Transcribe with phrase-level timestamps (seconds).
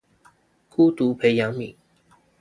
[0.67, 1.75] 孤獨培養皿